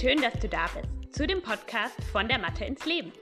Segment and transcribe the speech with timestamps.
[0.00, 3.12] Schön, dass du da bist zu dem Podcast von der Mathe ins Leben.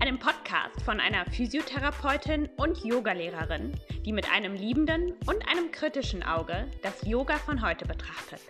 [0.00, 3.72] Einem Podcast von einer Physiotherapeutin und Yogalehrerin,
[4.04, 8.40] die mit einem liebenden und einem kritischen Auge das Yoga von heute betrachtet.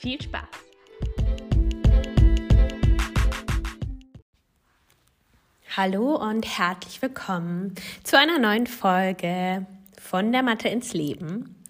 [0.00, 0.48] Viel Spaß!
[5.76, 9.66] Hallo und herzlich willkommen zu einer neuen Folge
[10.00, 11.62] von der Mathe ins Leben.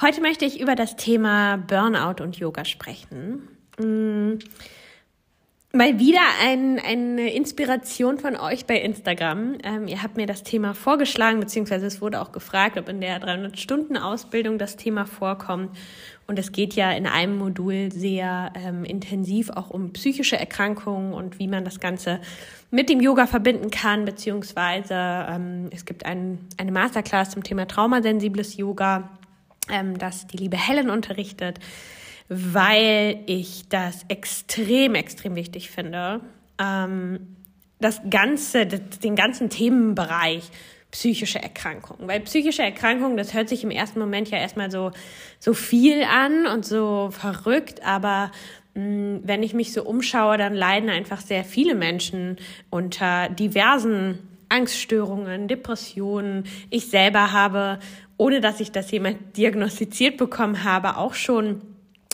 [0.00, 3.57] Heute möchte ich über das Thema Burnout und Yoga sprechen.
[3.78, 4.38] Mm,
[5.72, 9.58] mal wieder ein, eine Inspiration von euch bei Instagram.
[9.62, 13.20] Ähm, ihr habt mir das Thema vorgeschlagen, beziehungsweise es wurde auch gefragt, ob in der
[13.20, 15.76] 300-Stunden-Ausbildung das Thema vorkommt.
[16.26, 21.38] Und es geht ja in einem Modul sehr ähm, intensiv auch um psychische Erkrankungen und
[21.38, 22.20] wie man das Ganze
[22.70, 28.56] mit dem Yoga verbinden kann, beziehungsweise ähm, es gibt ein, eine Masterclass zum Thema traumasensibles
[28.56, 29.08] Yoga
[29.70, 31.58] ähm, das die liebe Helen unterrichtet,
[32.28, 36.20] weil ich das extrem, extrem wichtig finde.
[36.60, 37.36] Ähm,
[37.80, 40.50] das ganze, den ganzen Themenbereich
[40.90, 42.08] psychische Erkrankungen.
[42.08, 44.90] Weil psychische Erkrankungen, das hört sich im ersten Moment ja erstmal so,
[45.38, 48.32] so viel an und so verrückt, aber
[48.74, 52.36] mh, wenn ich mich so umschaue, dann leiden einfach sehr viele Menschen
[52.70, 56.44] unter diversen Angststörungen, Depressionen.
[56.70, 57.78] Ich selber habe
[58.18, 61.62] ohne dass ich das jemand diagnostiziert bekommen habe, auch schon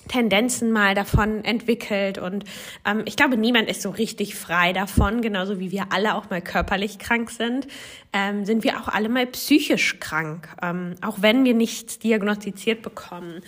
[0.08, 2.18] Tendenzen mal davon entwickelt.
[2.18, 2.44] Und
[2.84, 6.42] ähm, ich glaube, niemand ist so richtig frei davon, genauso wie wir alle auch mal
[6.42, 7.66] körperlich krank sind,
[8.12, 13.42] ähm, sind wir auch alle mal psychisch krank, ähm, auch wenn wir nichts diagnostiziert bekommen.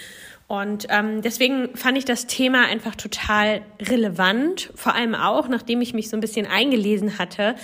[0.49, 5.93] Und ähm, deswegen fand ich das Thema einfach total relevant, vor allem auch, nachdem ich
[5.93, 7.57] mich so ein bisschen eingelesen hatte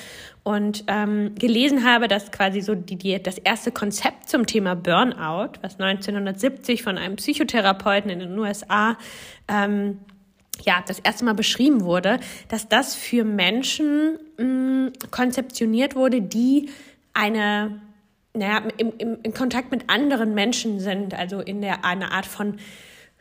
[0.45, 5.53] und ähm, gelesen habe, dass quasi so die, die, das erste Konzept zum Thema Burnout,
[5.63, 8.99] was 1970 von einem Psychotherapeuten in den USA
[9.49, 9.99] ähm,
[10.65, 16.71] ja, das erste Mal beschrieben wurde, dass das für Menschen mh, mm, konzeptioniert wurde, die
[17.15, 17.81] eine,
[18.35, 22.59] naja, im, im, in Kontakt mit anderen Menschen sind, also in der eine Art von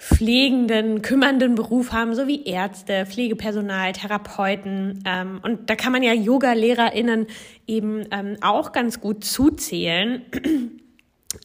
[0.02, 5.04] pflegenden, kümmernden Beruf haben, so wie Ärzte, Pflegepersonal, Therapeuten.
[5.06, 7.28] Ähm, und da kann man ja Yoga-LehrerInnen
[7.68, 10.24] eben ähm, auch ganz gut zuzählen.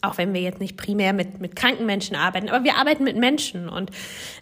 [0.01, 3.19] auch wenn wir jetzt nicht primär mit, mit kranken Menschen arbeiten, aber wir arbeiten mit
[3.19, 3.69] Menschen.
[3.69, 3.91] Und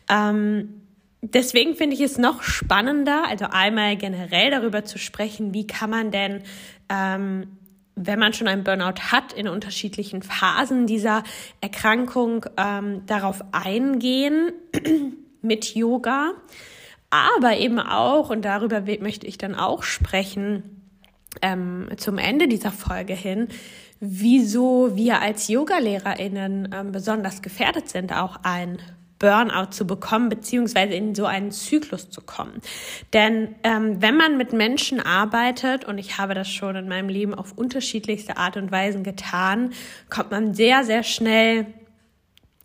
[0.09, 0.83] ähm,
[1.21, 6.13] deswegen finde ich es noch spannender, also einmal generell darüber zu sprechen, wie kann man
[6.13, 6.43] denn
[6.89, 7.49] ähm,
[7.97, 11.23] wenn man schon einen Burnout hat, in unterschiedlichen Phasen dieser
[11.61, 14.53] Erkrankung ähm, darauf eingehen
[15.43, 16.33] mit Yoga.
[17.11, 20.83] Aber eben auch, und darüber möchte ich dann auch sprechen,
[21.43, 23.49] ähm, zum Ende dieser Folge hin,
[24.01, 28.79] wieso wir als YogalehrerInnen ähm, besonders gefährdet sind, auch ein
[29.25, 32.61] Burnout zu bekommen, beziehungsweise in so einen Zyklus zu kommen.
[33.15, 37.35] Denn ähm, wenn man mit Menschen arbeitet, und ich habe das schon in meinem Leben
[37.35, 39.73] auf unterschiedlichste Art und Weisen getan,
[40.11, 41.67] kommt man sehr, sehr schnell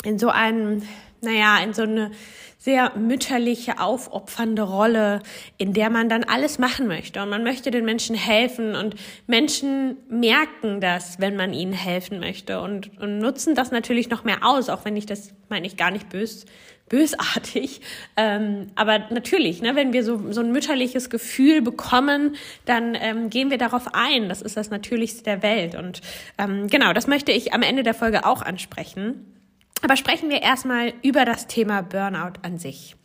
[0.04, 0.86] in so einen,
[1.22, 2.12] naja, in so eine
[2.60, 5.22] sehr mütterliche, aufopfernde Rolle,
[5.58, 7.24] in der man dann alles machen möchte.
[7.24, 8.96] Und man möchte den Menschen helfen und
[9.28, 14.46] Menschen merken das, wenn man ihnen helfen möchte und, und nutzen das natürlich noch mehr
[14.46, 16.46] aus, auch wenn ich das meine ich gar nicht bös,
[16.90, 17.82] bösartig.
[18.18, 23.50] Ähm, aber natürlich, ne, wenn wir so, so ein mütterliches Gefühl bekommen, dann ähm, gehen
[23.50, 24.30] wir darauf ein.
[24.30, 25.76] Das ist das Natürlichste der Welt.
[25.76, 26.02] Und
[26.38, 29.39] ähm, genau, das möchte ich am Ende der Folge auch ansprechen.
[29.82, 32.96] Aber sprechen wir erstmal über das Thema Burnout an sich.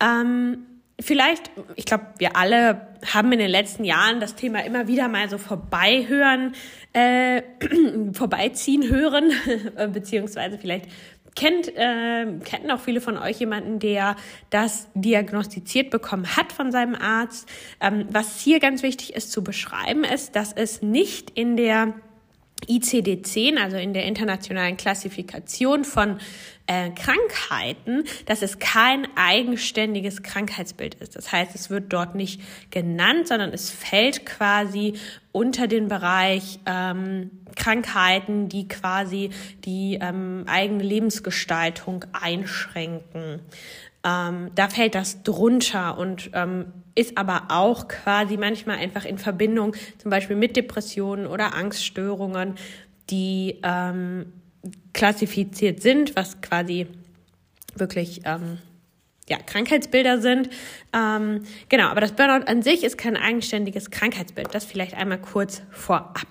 [0.00, 0.66] Ähm,
[1.00, 5.28] vielleicht, ich glaube, wir alle haben in den letzten Jahren das Thema immer wieder mal
[5.28, 6.54] so vorbeihören,
[6.92, 7.42] äh,
[8.12, 9.32] vorbeiziehen hören,
[9.92, 10.86] beziehungsweise vielleicht
[11.36, 14.16] kennt, äh, kennen auch viele von euch jemanden, der
[14.50, 17.48] das diagnostiziert bekommen hat von seinem Arzt.
[17.80, 21.94] Ähm, was hier ganz wichtig ist zu beschreiben, ist, dass es nicht in der
[22.68, 26.18] ICD-10, also in der internationalen Klassifikation von
[26.66, 31.16] äh, Krankheiten, dass es kein eigenständiges Krankheitsbild ist.
[31.16, 32.40] Das heißt, es wird dort nicht
[32.70, 34.94] genannt, sondern es fällt quasi
[35.32, 39.30] unter den Bereich ähm, Krankheiten, die quasi
[39.64, 43.40] die ähm, eigene Lebensgestaltung einschränken.
[44.04, 49.76] Ähm, da fällt das drunter und ähm, ist aber auch quasi manchmal einfach in Verbindung
[49.98, 52.54] zum Beispiel mit Depressionen oder Angststörungen,
[53.10, 54.32] die ähm,
[54.92, 56.86] klassifiziert sind, was quasi
[57.74, 58.58] wirklich ähm,
[59.28, 60.50] ja, Krankheitsbilder sind.
[60.92, 64.54] Ähm, genau, aber das Burnout an sich ist kein eigenständiges Krankheitsbild.
[64.54, 66.26] Das vielleicht einmal kurz vorab.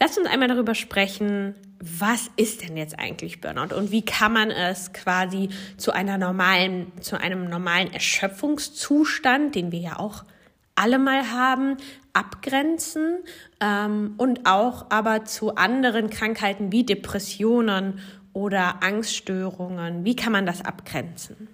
[0.00, 4.50] Lasst uns einmal darüber sprechen, was ist denn jetzt eigentlich Burnout und wie kann man
[4.50, 10.24] es quasi zu einer normalen, zu einem normalen Erschöpfungszustand, den wir ja auch
[10.74, 11.76] alle mal haben,
[12.12, 13.18] abgrenzen
[13.60, 18.00] ähm, und auch aber zu anderen Krankheiten wie Depressionen
[18.32, 20.04] oder Angststörungen.
[20.04, 21.48] Wie kann man das abgrenzen?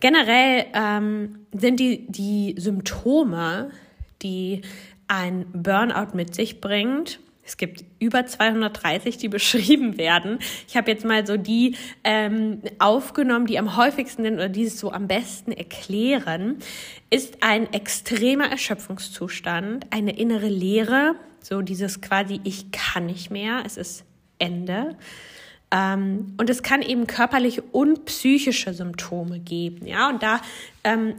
[0.00, 3.70] Generell ähm, sind die, die Symptome,
[4.22, 4.62] die
[5.08, 10.38] ein Burnout mit sich bringt, es gibt über 230, die beschrieben werden.
[10.68, 14.92] Ich habe jetzt mal so die ähm, aufgenommen, die am häufigsten oder die es so
[14.92, 16.58] am besten erklären.
[17.10, 23.76] Ist ein extremer Erschöpfungszustand, eine innere Leere, so dieses quasi ich kann nicht mehr, es
[23.76, 24.04] ist
[24.38, 24.96] Ende.
[25.72, 29.88] Ähm, und es kann eben körperliche und psychische Symptome geben.
[29.88, 30.40] Ja, und da
[30.84, 31.14] ähm,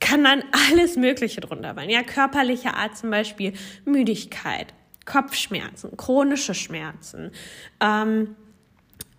[0.00, 1.90] kann dann alles Mögliche drunter fallen.
[1.90, 3.52] Ja, körperliche Art zum Beispiel
[3.84, 4.74] Müdigkeit,
[5.04, 7.30] Kopfschmerzen, chronische Schmerzen,
[7.80, 8.34] ähm,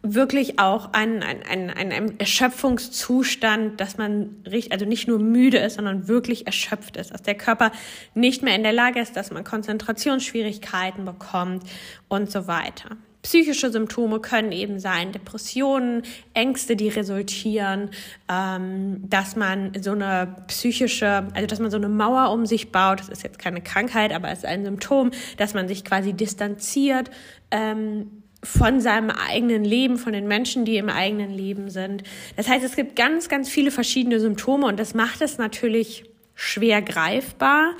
[0.03, 6.07] wirklich auch ein, ein, ein, ein Erschöpfungszustand, dass man also nicht nur müde ist, sondern
[6.07, 7.71] wirklich erschöpft ist, dass der Körper
[8.15, 11.63] nicht mehr in der Lage ist, dass man Konzentrationsschwierigkeiten bekommt
[12.07, 12.97] und so weiter.
[13.23, 16.03] Psychische Symptome können eben sein Depressionen,
[16.33, 17.89] Ängste, die resultieren,
[18.29, 22.99] ähm, dass man so eine psychische, also dass man so eine Mauer um sich baut.
[22.99, 27.11] Das ist jetzt keine Krankheit, aber es ist ein Symptom, dass man sich quasi distanziert.
[27.51, 32.01] Ähm, von seinem eigenen Leben, von den Menschen, die im eigenen Leben sind.
[32.35, 36.81] Das heißt, es gibt ganz, ganz viele verschiedene Symptome und das macht es natürlich schwer
[36.81, 37.75] greifbar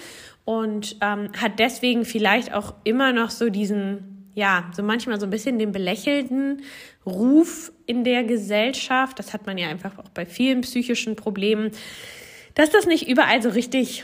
[0.46, 4.11] und ähm, hat deswegen vielleicht auch immer noch so diesen
[4.42, 6.64] ja, so manchmal so ein bisschen den belächelten
[7.06, 9.20] Ruf in der Gesellschaft.
[9.20, 11.70] Das hat man ja einfach auch bei vielen psychischen Problemen,
[12.56, 14.04] dass das nicht überall so richtig,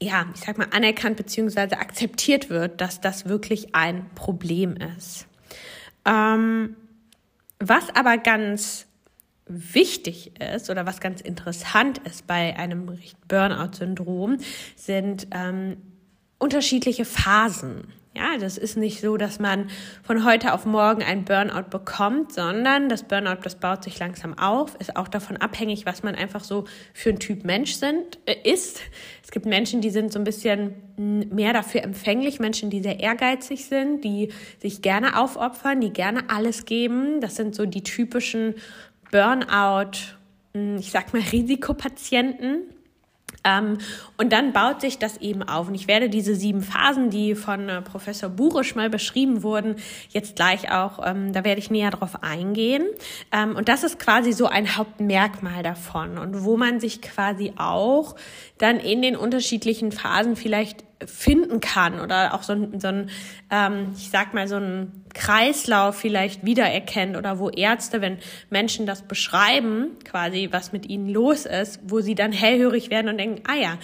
[0.00, 1.74] ja, ich sag mal, anerkannt bzw.
[1.74, 5.26] akzeptiert wird, dass das wirklich ein Problem ist.
[6.06, 6.74] Ähm,
[7.58, 8.86] was aber ganz
[9.46, 12.98] wichtig ist oder was ganz interessant ist bei einem
[13.28, 14.38] Burnout-Syndrom,
[14.76, 15.76] sind ähm,
[16.38, 17.92] unterschiedliche Phasen.
[18.16, 19.70] Ja, das ist nicht so, dass man
[20.04, 24.76] von heute auf morgen ein Burnout bekommt, sondern das Burnout, das baut sich langsam auf,
[24.76, 28.82] ist auch davon abhängig, was man einfach so für ein Typ Mensch sind, äh, ist.
[29.24, 33.00] Es gibt Menschen, die sind so ein bisschen hm, mehr dafür empfänglich, Menschen, die sehr
[33.00, 37.20] ehrgeizig sind, die sich gerne aufopfern, die gerne alles geben.
[37.20, 38.54] Das sind so die typischen
[39.10, 39.90] Burnout,
[40.54, 42.73] hm, ich sag mal Risikopatienten.
[43.44, 43.78] Ähm,
[44.16, 45.68] und dann baut sich das eben auf.
[45.68, 49.76] Und ich werde diese sieben Phasen, die von äh, Professor Burisch mal beschrieben wurden,
[50.10, 52.84] jetzt gleich auch, ähm, da werde ich näher drauf eingehen.
[53.32, 58.16] Ähm, und das ist quasi so ein Hauptmerkmal davon und wo man sich quasi auch
[58.58, 63.10] dann in den unterschiedlichen Phasen vielleicht finden kann oder auch so ein, so ein
[63.50, 68.18] ähm, ich sag mal, so ein Kreislauf vielleicht wiedererkennt oder wo Ärzte, wenn
[68.50, 73.18] Menschen das beschreiben, quasi was mit ihnen los ist, wo sie dann hellhörig werden und
[73.18, 73.78] denken, ah ja,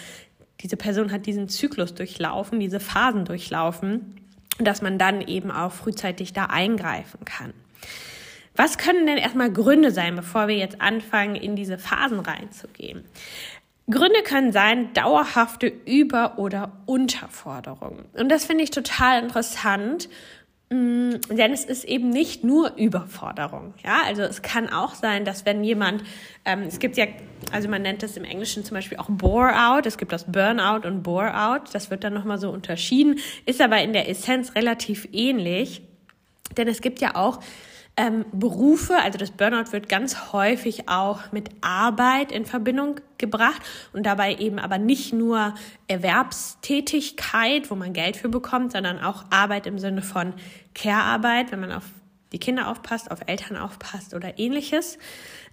[0.61, 4.17] diese Person hat diesen Zyklus durchlaufen, diese Phasen durchlaufen,
[4.59, 7.53] dass man dann eben auch frühzeitig da eingreifen kann.
[8.57, 13.05] Was können denn erstmal Gründe sein, bevor wir jetzt anfangen, in diese Phasen reinzugehen?
[13.91, 18.05] Gründe können sein dauerhafte Über- oder Unterforderung.
[18.13, 20.09] Und das finde ich total interessant,
[20.71, 23.75] mm, denn es ist eben nicht nur Überforderung.
[23.85, 26.05] Ja, also es kann auch sein, dass wenn jemand,
[26.45, 27.07] ähm, es gibt ja,
[27.53, 31.03] also man nennt das im Englischen zum Beispiel auch Bore-out, es gibt das Burnout und
[31.03, 35.83] Bore-out, das wird dann nochmal so unterschieden, ist aber in der Essenz relativ ähnlich,
[36.57, 37.41] denn es gibt ja auch
[38.01, 43.61] ähm, Berufe, also das Burnout wird ganz häufig auch mit Arbeit in Verbindung gebracht
[43.93, 45.55] und dabei eben aber nicht nur
[45.87, 50.33] Erwerbstätigkeit, wo man Geld für bekommt, sondern auch Arbeit im Sinne von
[50.75, 51.85] Care-Arbeit, wenn man auf
[52.33, 54.97] die Kinder aufpasst, auf Eltern aufpasst oder ähnliches.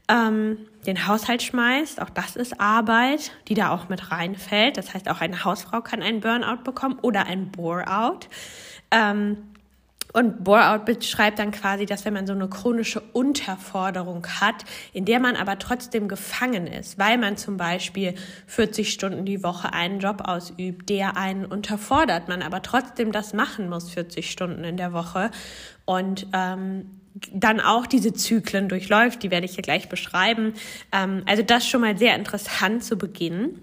[0.08, 4.78] Ähm, den Haushalt schmeißt, auch das ist Arbeit, die da auch mit reinfällt.
[4.78, 8.30] Das heißt, auch eine Hausfrau kann einen Burnout bekommen oder ein Bore-out.
[8.90, 9.38] Ähm,
[10.14, 15.20] und Bore-out beschreibt dann quasi, dass wenn man so eine chronische Unterforderung hat, in der
[15.20, 18.16] man aber trotzdem gefangen ist, weil man zum Beispiel
[18.48, 23.70] 40 Stunden die Woche einen Job ausübt, der einen unterfordert, man aber trotzdem das machen
[23.70, 25.30] muss, 40 Stunden in der Woche
[25.86, 26.90] und ähm,
[27.32, 30.54] dann auch diese Zyklen durchläuft, die werde ich hier gleich beschreiben.
[30.92, 33.60] Ähm, also das schon mal sehr interessant zu Beginn.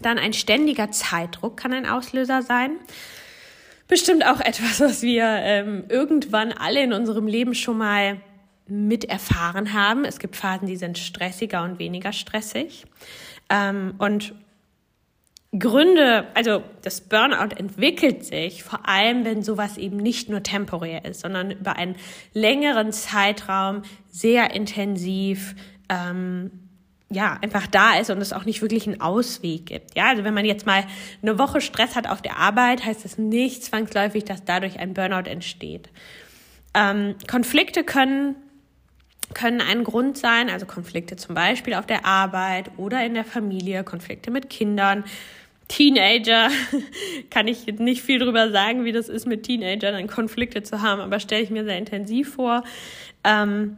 [0.00, 2.72] Dann ein ständiger Zeitdruck kann ein Auslöser sein
[3.88, 8.20] bestimmt auch etwas, was wir ähm, irgendwann alle in unserem Leben schon mal
[8.66, 10.04] mit erfahren haben.
[10.04, 12.84] Es gibt Phasen, die sind stressiger und weniger stressig.
[13.50, 14.34] Ähm, und
[15.58, 21.20] Gründe, also das Burnout entwickelt sich vor allem, wenn sowas eben nicht nur temporär ist,
[21.20, 21.96] sondern über einen
[22.32, 25.54] längeren Zeitraum sehr intensiv
[25.90, 26.50] ähm,
[27.12, 29.96] ja, einfach da ist und es auch nicht wirklich einen Ausweg gibt.
[29.96, 30.84] Ja, also wenn man jetzt mal
[31.22, 35.28] eine Woche Stress hat auf der Arbeit, heißt das nicht zwangsläufig, dass dadurch ein Burnout
[35.28, 35.90] entsteht.
[36.74, 38.36] Ähm, Konflikte können
[39.34, 43.82] können ein Grund sein, also Konflikte zum Beispiel auf der Arbeit oder in der Familie,
[43.82, 45.04] Konflikte mit Kindern,
[45.68, 46.50] Teenager,
[47.30, 51.00] kann ich nicht viel drüber sagen, wie das ist, mit Teenagern dann Konflikte zu haben,
[51.00, 52.62] aber stelle ich mir sehr intensiv vor.
[53.24, 53.76] Ähm,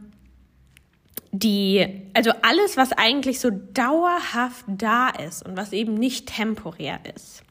[1.39, 7.43] die, also alles, was eigentlich so dauerhaft da ist und was eben nicht temporär ist.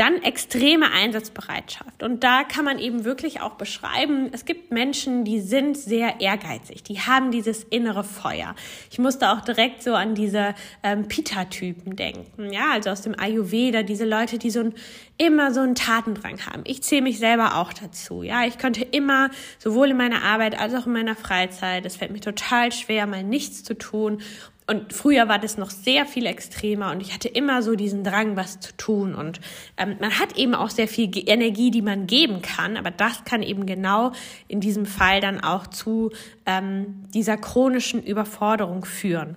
[0.00, 2.02] Dann extreme Einsatzbereitschaft.
[2.02, 6.82] Und da kann man eben wirklich auch beschreiben, es gibt Menschen, die sind sehr ehrgeizig,
[6.82, 8.54] die haben dieses innere Feuer.
[8.90, 13.82] Ich musste auch direkt so an diese ähm, Pita-Typen denken, ja, also aus dem Ayurveda,
[13.82, 14.74] diese Leute, die so ein,
[15.18, 16.62] immer so einen Tatendrang haben.
[16.64, 18.46] Ich zähle mich selber auch dazu, ja.
[18.46, 19.28] Ich könnte immer,
[19.58, 23.22] sowohl in meiner Arbeit als auch in meiner Freizeit, es fällt mir total schwer, mal
[23.22, 24.22] nichts zu tun
[24.70, 28.36] und früher war das noch sehr viel extremer und ich hatte immer so diesen Drang,
[28.36, 29.16] was zu tun.
[29.16, 29.40] Und
[29.76, 33.42] ähm, man hat eben auch sehr viel Energie, die man geben kann, aber das kann
[33.42, 34.12] eben genau
[34.46, 36.12] in diesem Fall dann auch zu
[36.46, 39.34] ähm, dieser chronischen Überforderung führen.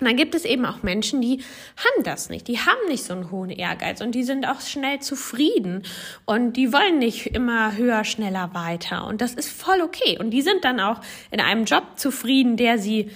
[0.00, 1.44] Und dann gibt es eben auch Menschen, die
[1.76, 2.48] haben das nicht.
[2.48, 5.84] Die haben nicht so einen hohen Ehrgeiz und die sind auch schnell zufrieden
[6.24, 9.06] und die wollen nicht immer höher, schneller weiter.
[9.06, 10.18] Und das ist voll okay.
[10.18, 13.12] Und die sind dann auch in einem Job zufrieden, der sie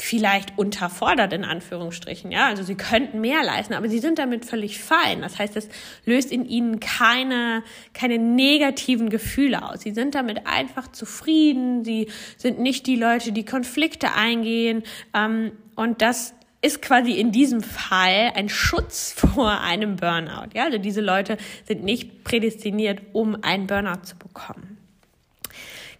[0.00, 4.78] vielleicht unterfordert in Anführungsstrichen, ja, also sie könnten mehr leisten, aber sie sind damit völlig
[4.78, 5.22] fein.
[5.22, 5.68] Das heißt, es
[6.04, 9.82] löst in ihnen keine keine negativen Gefühle aus.
[9.82, 11.84] Sie sind damit einfach zufrieden.
[11.84, 14.82] Sie sind nicht die Leute, die Konflikte eingehen
[15.14, 20.50] ähm, und das ist quasi in diesem Fall ein Schutz vor einem Burnout.
[20.54, 24.69] Ja, also diese Leute sind nicht prädestiniert, um einen Burnout zu bekommen.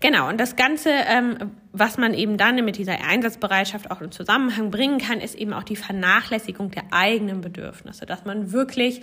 [0.00, 4.70] Genau, und das Ganze, ähm, was man eben dann mit dieser Einsatzbereitschaft auch in Zusammenhang
[4.70, 9.02] bringen kann, ist eben auch die Vernachlässigung der eigenen Bedürfnisse, dass man wirklich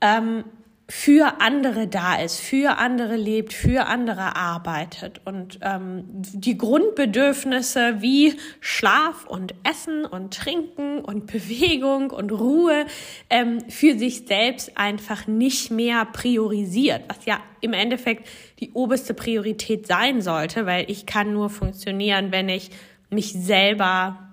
[0.00, 0.44] ähm,
[0.88, 8.34] für andere da ist, für andere lebt, für andere arbeitet und ähm, die Grundbedürfnisse wie
[8.60, 12.86] Schlaf und Essen und Trinken und Bewegung und Ruhe
[13.30, 18.28] ähm, für sich selbst einfach nicht mehr priorisiert, was ja im Endeffekt
[18.60, 22.70] die oberste Priorität sein sollte, weil ich kann nur funktionieren, wenn ich
[23.10, 24.26] mich selber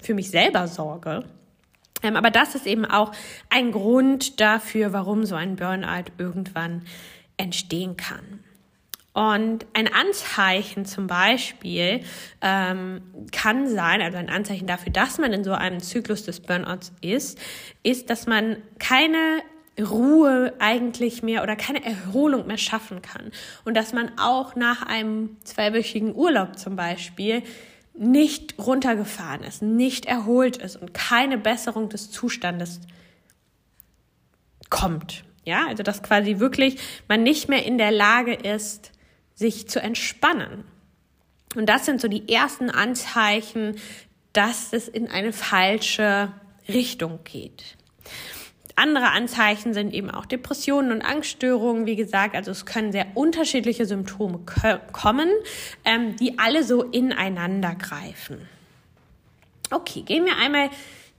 [0.00, 1.24] für mich selber sorge.
[2.02, 3.12] Ähm, aber das ist eben auch
[3.50, 6.82] ein Grund dafür, warum so ein Burnout irgendwann
[7.36, 8.40] entstehen kann.
[9.14, 12.04] Und ein Anzeichen zum Beispiel
[12.40, 13.00] ähm,
[13.32, 17.36] kann sein, also ein Anzeichen dafür, dass man in so einem Zyklus des Burnouts ist,
[17.82, 19.42] ist, dass man keine
[19.80, 23.32] Ruhe eigentlich mehr oder keine Erholung mehr schaffen kann.
[23.64, 27.42] Und dass man auch nach einem zweiwöchigen Urlaub zum Beispiel
[27.98, 32.80] nicht runtergefahren ist, nicht erholt ist und keine Besserung des Zustandes
[34.70, 35.24] kommt.
[35.44, 36.78] Ja, also dass quasi wirklich
[37.08, 38.92] man nicht mehr in der Lage ist,
[39.34, 40.64] sich zu entspannen.
[41.54, 43.76] Und das sind so die ersten Anzeichen,
[44.32, 46.32] dass es in eine falsche
[46.68, 47.77] Richtung geht.
[48.78, 52.36] Andere Anzeichen sind eben auch Depressionen und Angststörungen, wie gesagt.
[52.36, 54.40] Also es können sehr unterschiedliche Symptome
[54.92, 55.28] kommen,
[55.84, 58.48] ähm, die alle so ineinander greifen.
[59.70, 60.70] Okay, gehen wir einmal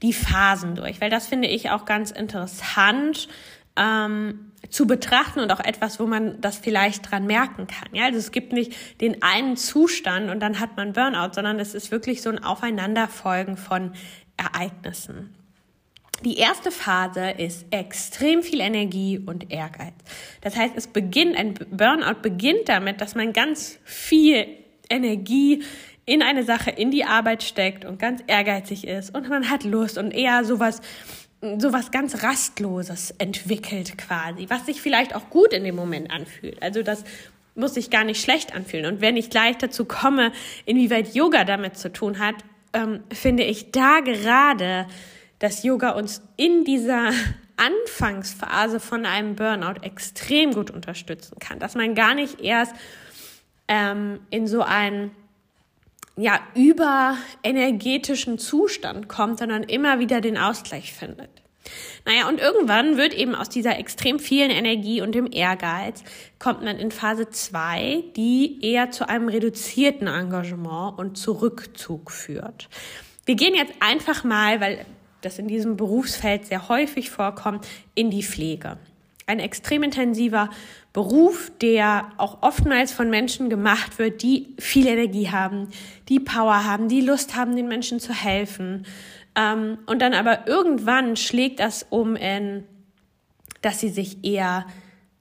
[0.02, 3.28] die Phasen durch, weil das finde ich auch ganz interessant
[3.76, 7.94] ähm, zu betrachten und auch etwas, wo man das vielleicht dran merken kann.
[7.94, 11.74] Ja, also es gibt nicht den einen Zustand und dann hat man Burnout, sondern es
[11.74, 13.94] ist wirklich so ein Aufeinanderfolgen von
[14.38, 15.36] Ereignissen.
[16.26, 19.94] Die erste Phase ist extrem viel Energie und Ehrgeiz.
[20.42, 24.46] Das heißt, es beginnt, ein Burnout beginnt damit, dass man ganz viel
[24.90, 25.64] Energie
[26.06, 29.98] in eine Sache, in die Arbeit steckt und ganz ehrgeizig ist und man hat Lust
[29.98, 30.82] und eher sowas,
[31.58, 36.62] sowas ganz Rastloses entwickelt quasi, was sich vielleicht auch gut in dem Moment anfühlt.
[36.62, 37.04] Also das
[37.56, 38.86] muss sich gar nicht schlecht anfühlen.
[38.88, 40.32] Und wenn ich gleich dazu komme,
[40.66, 42.36] inwieweit Yoga damit zu tun hat,
[42.74, 44.88] ähm, finde ich da gerade
[45.40, 47.12] dass Yoga uns in dieser
[47.58, 51.60] Anfangsphase von einem Burnout extrem gut unterstützen kann.
[51.60, 52.74] Dass man gar nicht erst
[53.68, 55.12] ähm, in so einen
[56.16, 61.30] ja, überenergetischen Zustand kommt, sondern immer wieder den Ausgleich findet.
[62.06, 66.04] Naja, und irgendwann wird eben aus dieser extrem vielen Energie und dem Ehrgeiz,
[66.40, 72.70] kommt man in Phase 2, die eher zu einem reduzierten Engagement und zu Rückzug führt.
[73.26, 74.86] Wir gehen jetzt einfach mal, weil
[75.22, 78.78] das in diesem Berufsfeld sehr häufig vorkommt, in die Pflege.
[79.26, 80.50] Ein extrem intensiver
[80.92, 85.70] Beruf, der auch oftmals von Menschen gemacht wird, die viel Energie haben,
[86.08, 88.88] die Power haben, die Lust haben, den Menschen zu helfen.
[89.36, 92.64] Ähm, und dann aber irgendwann schlägt das um in,
[93.62, 94.66] dass sie sich eher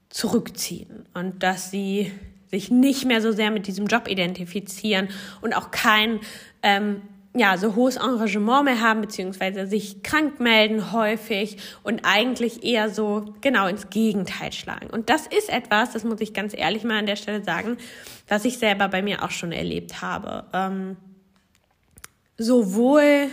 [0.09, 2.11] zurückziehen und dass sie
[2.49, 5.09] sich nicht mehr so sehr mit diesem Job identifizieren
[5.41, 6.19] und auch kein
[6.63, 7.01] ähm,
[7.39, 13.33] ja, so hohes Engagement mehr haben, beziehungsweise sich krank melden häufig und eigentlich eher so
[13.39, 14.89] genau ins Gegenteil schlagen.
[14.89, 17.77] Und das ist etwas, das muss ich ganz ehrlich mal an der Stelle sagen,
[18.27, 20.47] was ich selber bei mir auch schon erlebt habe.
[20.51, 20.97] Ähm,
[22.37, 23.27] sowohl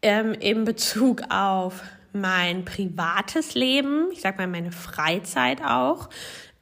[0.00, 1.82] ähm, in Bezug auf
[2.14, 6.08] mein privates Leben, ich sag mal meine Freizeit auch,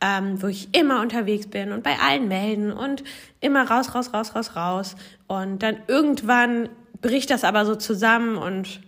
[0.01, 3.05] ähm, wo ich immer unterwegs bin und bei allen melden und
[3.41, 4.97] immer raus, raus, raus, raus, raus.
[5.27, 6.69] Und dann irgendwann
[7.01, 8.81] bricht das aber so zusammen und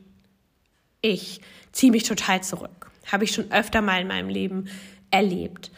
[1.01, 1.41] ich
[1.73, 2.91] ziehe mich total zurück.
[3.11, 4.69] Habe ich schon öfter mal in meinem Leben
[5.11, 5.71] erlebt.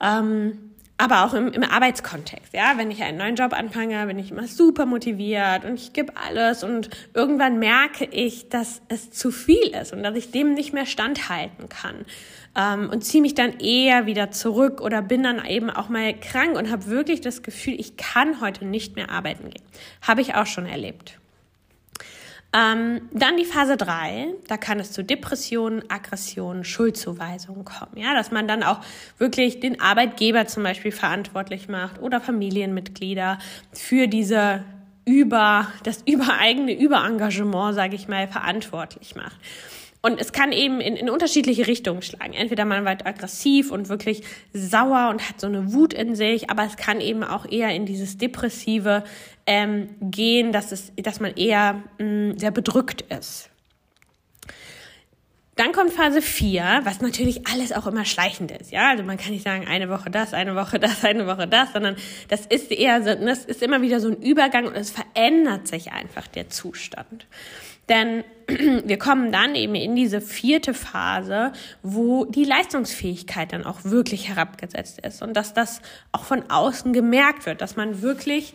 [0.00, 0.68] Ähm,
[1.00, 4.48] aber auch im, im Arbeitskontext, ja, wenn ich einen neuen Job anfange, bin ich immer
[4.48, 9.92] super motiviert und ich gebe alles und irgendwann merke ich, dass es zu viel ist
[9.92, 12.04] und dass ich dem nicht mehr standhalten kann
[12.58, 16.56] ähm, und ziehe mich dann eher wieder zurück oder bin dann eben auch mal krank
[16.56, 19.64] und habe wirklich das Gefühl, ich kann heute nicht mehr arbeiten gehen.
[20.02, 21.18] Habe ich auch schon erlebt.
[22.52, 27.92] Ähm, dann die Phase 3, da kann es zu Depressionen, Aggressionen, Schuldzuweisungen kommen.
[27.96, 28.80] Ja, dass man dann auch
[29.18, 33.38] wirklich den Arbeitgeber zum Beispiel verantwortlich macht oder Familienmitglieder
[33.72, 34.64] für diese
[35.04, 39.36] über, das übereigene Überengagement, sage ich mal, verantwortlich macht.
[40.00, 42.32] Und es kann eben in, in unterschiedliche Richtungen schlagen.
[42.32, 46.64] Entweder man wird aggressiv und wirklich sauer und hat so eine Wut in sich, aber
[46.64, 49.02] es kann eben auch eher in dieses Depressive
[49.46, 53.50] ähm, gehen, dass, es, dass man eher mh, mm, sehr bedrückt ist.
[55.58, 58.70] Dann kommt Phase 4, was natürlich alles auch immer schleichend ist.
[58.70, 61.72] Ja, also man kann nicht sagen, eine Woche das, eine Woche das, eine Woche das,
[61.72, 61.96] sondern
[62.28, 65.90] das ist eher so, das ist immer wieder so ein Übergang und es verändert sich
[65.90, 67.26] einfach der Zustand.
[67.88, 74.28] Denn wir kommen dann eben in diese vierte Phase, wo die Leistungsfähigkeit dann auch wirklich
[74.28, 75.80] herabgesetzt ist und dass das
[76.12, 78.54] auch von außen gemerkt wird, dass man wirklich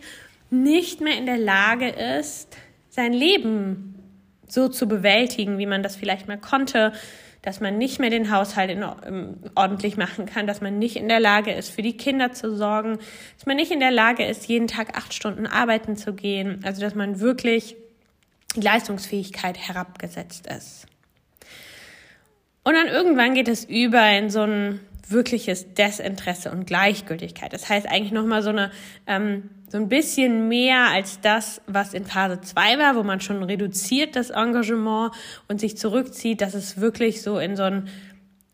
[0.50, 2.56] nicht mehr in der Lage ist,
[2.90, 3.94] sein Leben
[4.46, 6.92] so zu bewältigen, wie man das vielleicht mal konnte,
[7.42, 11.08] dass man nicht mehr den Haushalt in, um, ordentlich machen kann, dass man nicht in
[11.08, 12.98] der Lage ist, für die Kinder zu sorgen,
[13.36, 16.80] dass man nicht in der Lage ist, jeden Tag acht Stunden arbeiten zu gehen, also
[16.80, 17.76] dass man wirklich
[18.54, 20.86] die Leistungsfähigkeit herabgesetzt ist.
[22.62, 27.52] Und dann irgendwann geht es über in so ein wirkliches Desinteresse und Gleichgültigkeit.
[27.52, 28.70] Das heißt eigentlich nochmal so eine,
[29.06, 33.42] ähm, so ein bisschen mehr als das, was in Phase 2 war, wo man schon
[33.42, 35.12] reduziert das Engagement
[35.48, 37.88] und sich zurückzieht, dass es wirklich so in so ein,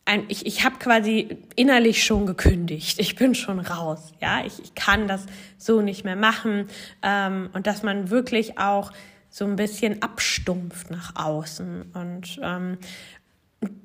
[0.07, 2.99] ein ich, ich habe quasi innerlich schon gekündigt.
[2.99, 4.13] Ich bin schon raus.
[4.21, 6.67] Ja, ich, ich kann das so nicht mehr machen.
[7.03, 8.91] Ähm, und dass man wirklich auch
[9.31, 11.93] so ein bisschen abstumpft nach außen.
[11.95, 12.79] Und ähm,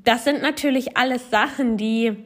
[0.03, 2.17] das sind natürlich alles Sachen, die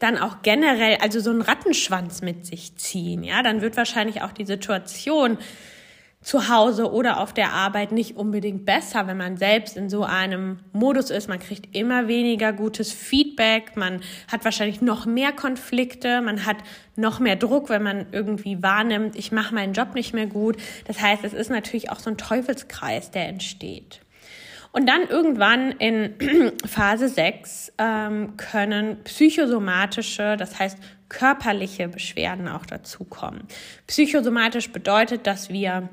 [0.00, 3.22] dann auch generell, also so einen Rattenschwanz mit sich ziehen.
[3.22, 5.38] Ja, dann wird wahrscheinlich auch die Situation
[6.22, 10.58] zu Hause oder auf der Arbeit nicht unbedingt besser, wenn man selbst in so einem
[10.72, 11.28] Modus ist.
[11.28, 16.58] Man kriegt immer weniger gutes Feedback, man hat wahrscheinlich noch mehr Konflikte, man hat
[16.94, 20.58] noch mehr Druck, wenn man irgendwie wahrnimmt, ich mache meinen Job nicht mehr gut.
[20.86, 24.00] Das heißt, es ist natürlich auch so ein Teufelskreis, der entsteht.
[24.72, 26.14] Und dann irgendwann in
[26.66, 30.78] Phase 6 ähm, können psychosomatische, das heißt
[31.08, 33.42] körperliche Beschwerden auch dazukommen.
[33.86, 35.88] Psychosomatisch bedeutet, dass wir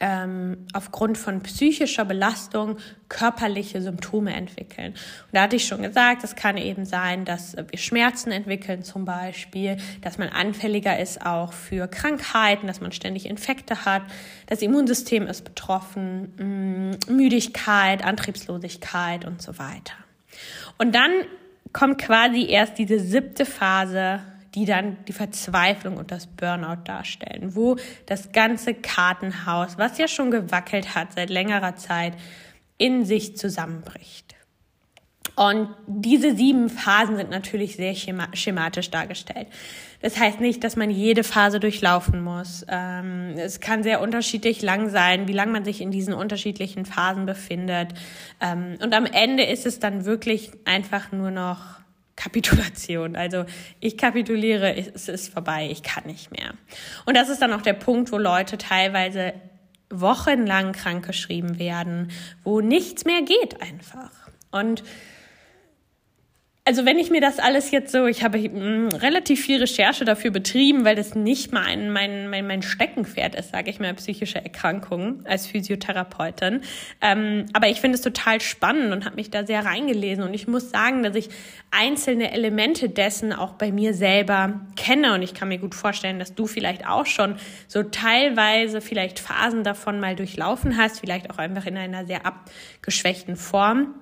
[0.00, 2.76] ähm, aufgrund von psychischer Belastung
[3.08, 4.92] körperliche Symptome entwickeln.
[4.92, 9.04] Und da hatte ich schon gesagt, es kann eben sein, dass wir Schmerzen entwickeln zum
[9.04, 14.02] Beispiel, dass man anfälliger ist auch für Krankheiten, dass man ständig Infekte hat,
[14.46, 19.94] das Immunsystem ist betroffen, mm, Müdigkeit, Antriebslosigkeit und so weiter.
[20.78, 21.10] Und dann
[21.72, 24.20] kommt quasi erst diese siebte Phase
[24.56, 30.30] die dann die Verzweiflung und das Burnout darstellen, wo das ganze Kartenhaus, was ja schon
[30.30, 32.14] gewackelt hat seit längerer Zeit,
[32.78, 34.34] in sich zusammenbricht.
[35.34, 39.48] Und diese sieben Phasen sind natürlich sehr schematisch dargestellt.
[40.00, 42.64] Das heißt nicht, dass man jede Phase durchlaufen muss.
[42.68, 47.26] Ähm, es kann sehr unterschiedlich lang sein, wie lange man sich in diesen unterschiedlichen Phasen
[47.26, 47.92] befindet.
[48.40, 51.80] Ähm, und am Ende ist es dann wirklich einfach nur noch
[52.16, 53.14] Kapitulation.
[53.14, 53.44] Also
[53.80, 56.54] ich kapituliere, es ist vorbei, ich kann nicht mehr.
[57.04, 59.34] Und das ist dann auch der Punkt, wo Leute teilweise
[59.90, 62.10] wochenlang krankgeschrieben werden,
[62.42, 64.10] wo nichts mehr geht einfach.
[64.50, 64.82] Und
[66.66, 70.32] also wenn ich mir das alles jetzt so, ich habe mh, relativ viel Recherche dafür
[70.32, 75.24] betrieben, weil das nicht mein, mein, mein, mein Steckenpferd ist, sage ich mal, psychische Erkrankungen
[75.26, 76.62] als Physiotherapeutin.
[77.00, 80.24] Ähm, aber ich finde es total spannend und habe mich da sehr reingelesen.
[80.24, 81.28] Und ich muss sagen, dass ich
[81.70, 85.14] einzelne Elemente dessen auch bei mir selber kenne.
[85.14, 87.36] Und ich kann mir gut vorstellen, dass du vielleicht auch schon
[87.68, 93.36] so teilweise vielleicht Phasen davon mal durchlaufen hast, vielleicht auch einfach in einer sehr abgeschwächten
[93.36, 93.94] Form.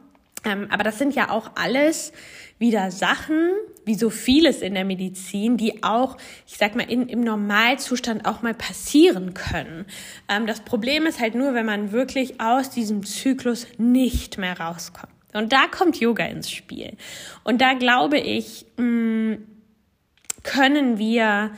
[0.45, 2.13] Ähm, aber das sind ja auch alles
[2.59, 3.51] wieder Sachen,
[3.85, 8.43] wie so vieles in der Medizin, die auch, ich sag mal, in, im Normalzustand auch
[8.43, 9.87] mal passieren können.
[10.29, 15.13] Ähm, das Problem ist halt nur, wenn man wirklich aus diesem Zyklus nicht mehr rauskommt.
[15.33, 16.97] Und da kommt Yoga ins Spiel.
[17.43, 19.47] Und da glaube ich, mh, mm,
[20.45, 21.51] können wir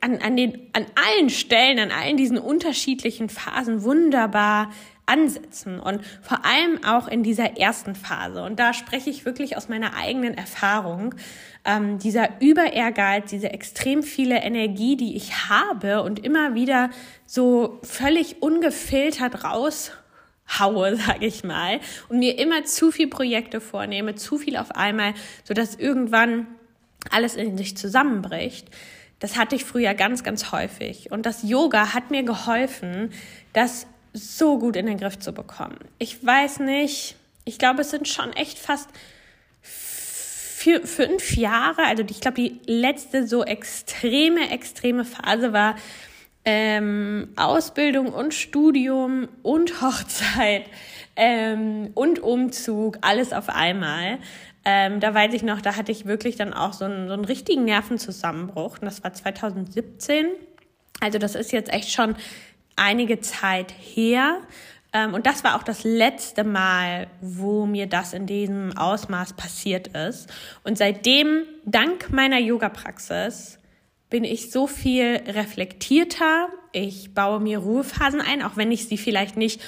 [0.00, 4.70] an, an, den, an allen Stellen, an allen diesen unterschiedlichen Phasen wunderbar
[5.06, 8.42] ansetzen und vor allem auch in dieser ersten Phase.
[8.42, 11.14] Und da spreche ich wirklich aus meiner eigenen Erfahrung.
[11.64, 16.90] Ähm, dieser Über-Ehrgeiz, diese extrem viele Energie, die ich habe und immer wieder
[17.26, 19.92] so völlig ungefiltert raus
[20.58, 25.14] haue, sage ich mal, und mir immer zu viel Projekte vornehme, zu viel auf einmal,
[25.44, 26.46] so dass irgendwann
[27.10, 28.68] alles in sich zusammenbricht.
[29.18, 31.10] Das hatte ich früher ganz, ganz häufig.
[31.12, 33.10] Und das Yoga hat mir geholfen,
[33.52, 35.76] das so gut in den Griff zu bekommen.
[35.98, 38.88] Ich weiß nicht, ich glaube, es sind schon echt fast
[39.60, 41.84] vier, fünf Jahre.
[41.84, 45.76] Also ich glaube, die letzte so extreme, extreme Phase war
[46.46, 50.64] ähm, Ausbildung und Studium und Hochzeit
[51.16, 54.18] ähm, und Umzug, alles auf einmal.
[54.64, 57.26] Ähm, da weiß ich noch, da hatte ich wirklich dann auch so einen, so einen
[57.26, 58.78] richtigen Nervenzusammenbruch.
[58.80, 60.28] Und das war 2017.
[61.00, 62.16] Also das ist jetzt echt schon
[62.76, 64.40] einige Zeit her.
[64.92, 69.88] Ähm, und das war auch das letzte Mal, wo mir das in diesem Ausmaß passiert
[69.88, 70.32] ist.
[70.62, 73.58] Und seitdem, dank meiner Yoga-Praxis,
[74.08, 76.48] bin ich so viel reflektierter.
[76.72, 79.60] Ich baue mir Ruhephasen ein, auch wenn ich sie vielleicht nicht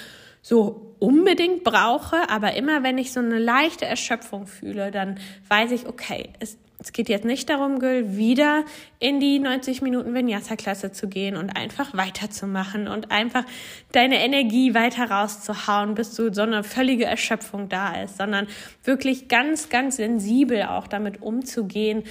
[0.43, 5.87] so unbedingt brauche, aber immer wenn ich so eine leichte Erschöpfung fühle, dann weiß ich,
[5.89, 8.65] okay, es es geht jetzt nicht darum, Gül, wieder
[8.99, 13.45] in die 90 Minuten Vinyasa-Klasse zu gehen und einfach weiterzumachen und einfach
[13.93, 18.47] deine Energie weiter rauszuhauen, bis du so eine völlige Erschöpfung da ist, sondern
[18.85, 22.05] wirklich ganz, ganz sensibel auch damit umzugehen,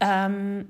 [0.00, 0.68] ähm,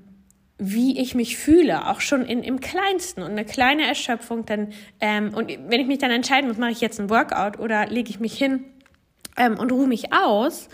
[0.57, 5.33] wie ich mich fühle, auch schon in, im Kleinsten und eine kleine Erschöpfung, dann, ähm,
[5.33, 8.19] und wenn ich mich dann entscheiden muss, mache ich jetzt ein Workout oder lege ich
[8.21, 8.63] mich hin
[9.35, 10.69] ähm, und ruhe mich aus,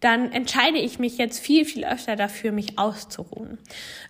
[0.00, 3.58] dann entscheide ich mich jetzt viel, viel öfter dafür, mich auszuruhen.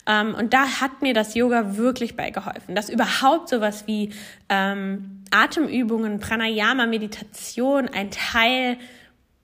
[0.07, 4.11] Ähm, und da hat mir das Yoga wirklich beigeholfen, dass überhaupt sowas wie
[4.51, 8.77] ähm, Atemübungen, Pranayama, Meditation ein Teil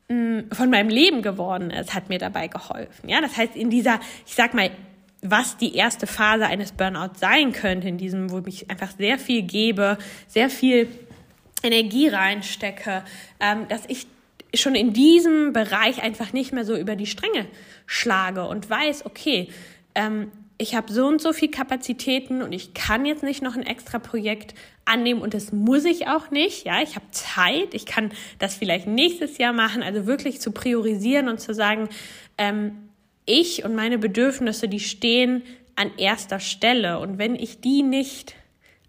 [0.08, 3.08] mh, mm, von meinem Leben geworden ist, hat mir dabei geholfen.
[3.08, 4.70] Ja, das heißt, in dieser, ich sag mal,
[5.22, 9.40] was die erste Phase eines Burnouts sein könnte, in diesem, wo ich einfach sehr viel
[9.40, 9.96] gebe,
[10.28, 10.88] sehr viel
[11.62, 13.02] Energie reinstecke,
[13.40, 14.06] ähm, dass ich
[14.56, 17.46] schon in diesem Bereich einfach nicht mehr so über die Stränge
[17.86, 19.48] schlage und weiß, okay,
[19.94, 23.66] ähm, ich habe so und so viel Kapazitäten und ich kann jetzt nicht noch ein
[23.66, 26.64] extra Projekt annehmen und das muss ich auch nicht.
[26.64, 29.82] Ja, ich habe Zeit, ich kann das vielleicht nächstes Jahr machen.
[29.82, 31.88] Also wirklich zu priorisieren und zu sagen,
[32.38, 32.88] ähm,
[33.26, 35.42] ich und meine Bedürfnisse, die stehen
[35.76, 38.36] an erster Stelle und wenn ich die nicht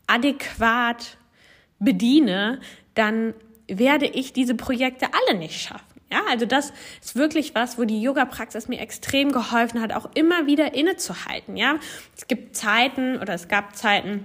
[0.08, 1.18] adäquat
[1.80, 2.60] bediene,
[2.94, 3.34] dann
[3.68, 5.96] werde ich diese Projekte alle nicht schaffen.
[6.12, 10.46] Ja, also das ist wirklich was, wo die Yoga-Praxis mir extrem geholfen hat, auch immer
[10.46, 11.58] wieder innezuhalten.
[11.58, 11.78] Ja,
[12.16, 14.24] es gibt Zeiten oder es gab Zeiten,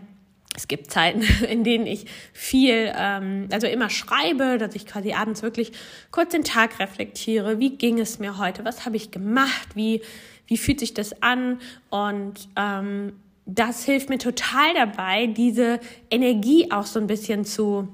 [0.54, 5.42] es gibt Zeiten, in denen ich viel, ähm, also immer schreibe, dass ich quasi abends
[5.42, 5.72] wirklich
[6.10, 7.58] kurz den Tag reflektiere.
[7.58, 8.64] Wie ging es mir heute?
[8.64, 9.68] Was habe ich gemacht?
[9.74, 10.02] Wie,
[10.46, 11.60] wie fühlt sich das an?
[11.88, 13.14] Und ähm,
[13.46, 17.88] das hilft mir total dabei, diese Energie auch so ein bisschen zu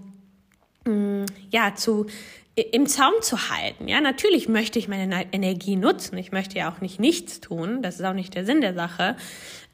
[1.50, 2.06] ja, zu,
[2.54, 3.88] im Zaum zu halten.
[3.88, 6.16] Ja, natürlich möchte ich meine Energie nutzen.
[6.16, 7.82] Ich möchte ja auch nicht nichts tun.
[7.82, 9.16] Das ist auch nicht der Sinn der Sache.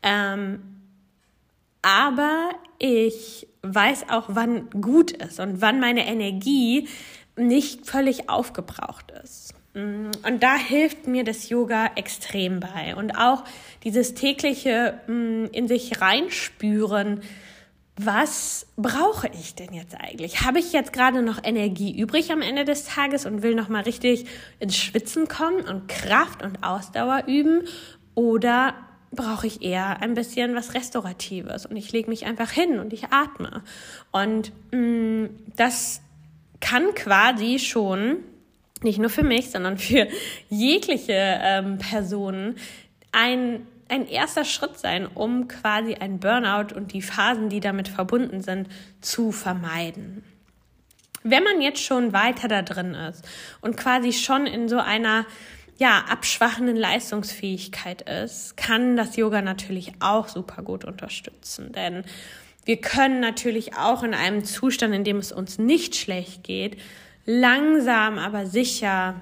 [0.03, 0.61] Ähm,
[1.83, 6.89] aber ich weiß auch, wann gut ist und wann meine Energie
[7.37, 9.55] nicht völlig aufgebraucht ist.
[9.75, 12.95] Mm, und da hilft mir das Yoga extrem bei.
[12.97, 13.45] Und auch
[13.85, 17.23] dieses tägliche mm, in sich reinspüren,
[18.05, 20.43] was brauche ich denn jetzt eigentlich?
[20.43, 23.83] Habe ich jetzt gerade noch Energie übrig am Ende des Tages und will noch mal
[23.83, 24.27] richtig
[24.61, 27.63] ins Schwitzen kommen und Kraft und Ausdauer üben
[28.15, 28.75] oder
[29.11, 33.07] brauche ich eher ein bisschen was Restauratives und ich lege mich einfach hin und ich
[33.13, 33.63] atme.
[34.11, 36.01] Und mh, mm, das
[36.61, 38.19] kann quasi schon
[38.83, 40.09] nicht nur für mich, sondern für
[40.49, 41.13] jegliche
[41.43, 42.57] ähm, Personen
[43.13, 48.41] ein, ein erster Schritt sein, um quasi ein Burnout und die Phasen, die damit verbunden
[48.41, 48.69] sind,
[49.03, 50.25] zu vermeiden.
[51.23, 53.29] Wenn man jetzt schon weiter da drin ist
[53.61, 55.27] und quasi schon in so einer
[55.77, 61.73] ja, abschwachenden Leistungsfähigkeit ist, kann das Yoga natürlich auch super gut unterstützen.
[61.73, 62.05] Denn
[62.65, 66.81] wir können natürlich auch in einem Zustand, in dem es uns nicht schlecht geht,
[67.27, 69.21] langsam aber sicher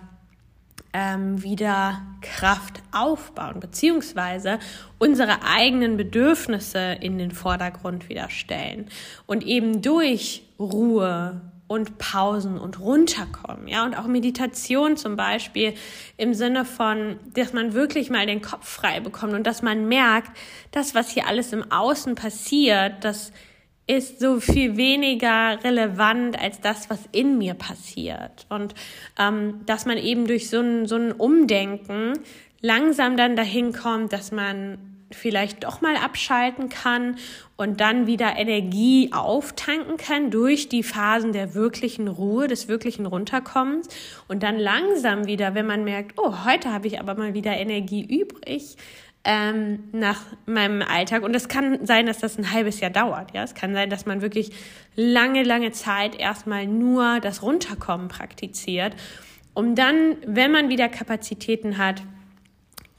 [0.92, 4.58] ähm, wieder Kraft aufbauen, beziehungsweise
[4.98, 8.88] unsere eigenen Bedürfnisse in den Vordergrund wieder stellen
[9.26, 15.74] und eben durch Ruhe, und Pausen und runterkommen, ja, und auch Meditation zum Beispiel
[16.16, 20.36] im Sinne von, dass man wirklich mal den Kopf frei bekommt und dass man merkt,
[20.72, 23.30] das, was hier alles im Außen passiert, das
[23.90, 28.46] ist so viel weniger relevant als das, was in mir passiert.
[28.48, 28.74] Und
[29.18, 32.12] ähm, dass man eben durch so ein, so ein Umdenken
[32.60, 34.78] langsam dann dahin kommt, dass man
[35.10, 37.16] vielleicht doch mal abschalten kann
[37.56, 43.88] und dann wieder Energie auftanken kann durch die Phasen der wirklichen Ruhe, des wirklichen Runterkommens
[44.28, 48.04] und dann langsam wieder, wenn man merkt, oh, heute habe ich aber mal wieder Energie
[48.04, 48.76] übrig,
[49.24, 51.22] ähm, nach meinem Alltag.
[51.22, 53.34] Und es kann sein, dass das ein halbes Jahr dauert.
[53.34, 54.50] Ja, es kann sein, dass man wirklich
[54.96, 58.94] lange, lange Zeit erstmal nur das Runterkommen praktiziert,
[59.52, 62.02] um dann, wenn man wieder Kapazitäten hat,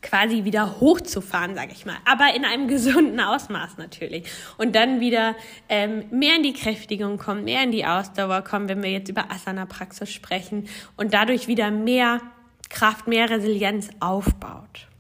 [0.02, 4.30] quasi wieder hochzufahren, sage ich mal, aber in einem gesunden Ausmaß natürlich.
[4.58, 5.36] Und dann wieder
[5.70, 9.32] ähm, mehr in die Kräftigung kommen, mehr in die Ausdauer kommen, wenn wir jetzt über
[9.32, 12.22] Asana-Praxis sprechen und dadurch wieder mehr
[12.70, 14.91] Kraft, mehr Resilienz aufbaut.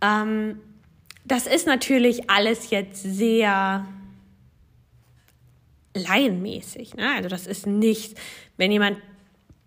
[0.00, 0.60] Ähm,
[1.24, 3.86] das ist natürlich alles jetzt sehr
[5.94, 6.94] laienmäßig.
[6.94, 7.10] Ne?
[7.16, 8.18] Also das ist nicht,
[8.56, 8.98] wenn jemand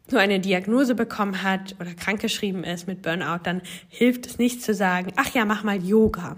[0.10, 4.74] nur eine Diagnose bekommen hat oder krankgeschrieben ist mit Burnout, dann hilft es nicht zu
[4.74, 6.36] sagen, ach ja, mach mal Yoga.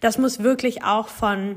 [0.00, 1.56] Das muss wirklich auch von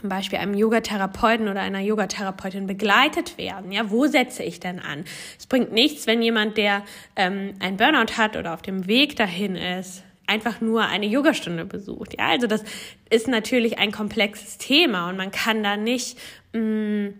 [0.00, 3.70] zum Beispiel einem Yogatherapeuten oder einer Yogatherapeutin begleitet werden.
[3.70, 5.04] Ja, wo setze ich denn an?
[5.38, 6.82] Es bringt nichts, wenn jemand, der
[7.16, 12.14] ähm, ein Burnout hat oder auf dem Weg dahin ist, einfach nur eine Yogastunde besucht.
[12.16, 12.62] Ja, also das
[13.10, 16.16] ist natürlich ein komplexes Thema und man kann da nicht
[16.52, 17.14] mh, mm,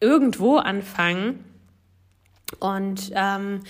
[0.00, 1.44] irgendwo anfangen
[2.58, 3.60] und ähm,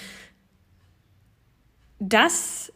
[2.01, 2.73] das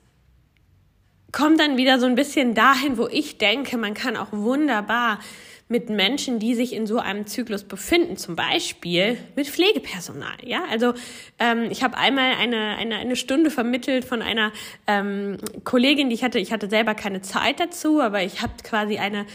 [1.33, 5.19] kommt dann wieder so ein bisschen dahin, wo ich denke, man kann auch wunderbar
[5.69, 10.37] mit Menschen, die sich in so einem Zyklus befinden, zum Beispiel mit Pflegepersonal.
[10.45, 10.95] Ja, also
[11.39, 14.53] ähm, ich habe einmal eine, eine eine Stunde vermittelt von einer
[14.87, 16.39] ähm, Kollegin, die ich hatte.
[16.39, 19.27] Ich hatte selber keine Zeit dazu, aber ich habe quasi eine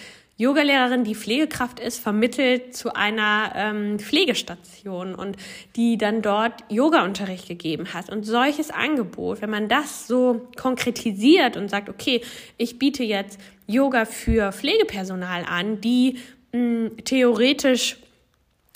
[0.41, 5.37] Yogalehrerin, die Pflegekraft ist, vermittelt zu einer ähm, Pflegestation und
[5.75, 8.09] die dann dort Yoga-Unterricht gegeben hat.
[8.09, 12.21] Und solches Angebot, wenn man das so konkretisiert und sagt, okay,
[12.57, 13.39] ich biete jetzt
[13.71, 16.19] Yoga für Pflegepersonal an, die
[16.51, 17.97] mh, theoretisch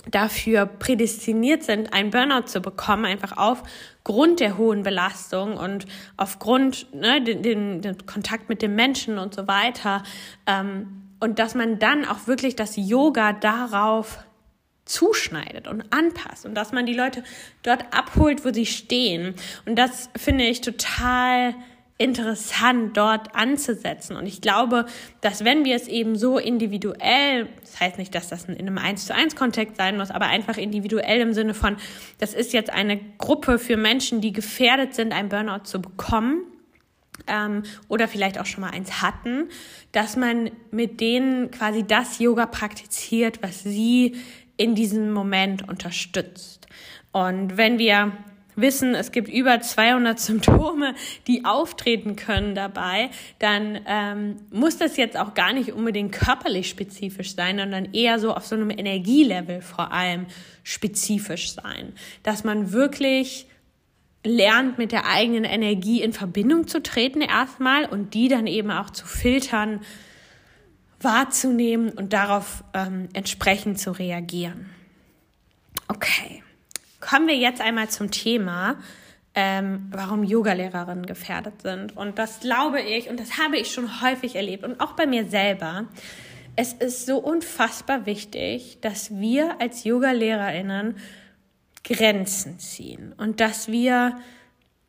[0.10, 5.86] dafür prädestiniert sind, einen Burnout zu bekommen, einfach aufgrund der hohen Belastung und
[6.18, 10.04] aufgrund ne, den, den, den Kontakt mit den Menschen und so weiter.
[10.46, 14.20] Ähm, und dass man dann auch wirklich das Yoga darauf
[14.86, 17.24] zuschneidet und anpasst und dass man die Leute
[17.64, 19.34] dort abholt, wo sie stehen.
[19.66, 21.56] Und das finde ich total
[21.98, 24.18] interessant, dort anzusetzen.
[24.18, 24.86] Und ich glaube,
[25.22, 29.06] dass wenn wir es eben so individuell, das heißt nicht, dass das in einem 1
[29.06, 31.78] zu 1 Kontext sein muss, aber einfach individuell im Sinne von,
[32.20, 36.42] das ist jetzt eine Gruppe für Menschen, die gefährdet sind, ein Burnout zu bekommen,
[37.28, 39.50] ähm, oder vielleicht auch schon mal eins hatten,
[39.92, 44.18] dass man mit denen quasi das Yoga praktiziert, was sie
[44.58, 46.68] in diesem Moment unterstützt.
[47.12, 48.12] Und wenn wir
[48.56, 50.96] wissen, es gibt über 200 Symptome,
[51.28, 57.36] die auftreten können dabei, dann ähm, muss das jetzt auch gar nicht unbedingt körperlich spezifisch
[57.36, 60.26] sein, sondern eher so auf so einem Energielevel vor allem
[60.64, 63.48] spezifisch sein, dass man wirklich
[64.26, 68.90] lernt, mit der eigenen Energie in Verbindung zu treten erstmal und die dann eben auch
[68.90, 69.82] zu filtern,
[71.00, 74.70] wahrzunehmen und darauf ähm, entsprechend zu reagieren.
[75.88, 76.42] Okay,
[77.08, 78.78] kommen wir jetzt einmal zum Thema,
[79.36, 81.96] ähm, warum Yogalehrerinnen gefährdet sind.
[81.96, 85.26] Und das glaube ich, und das habe ich schon häufig erlebt und auch bei mir
[85.28, 85.86] selber.
[86.56, 90.96] Es ist so unfassbar wichtig, dass wir als Yogalehrerinnen
[91.84, 94.18] Grenzen ziehen und dass wir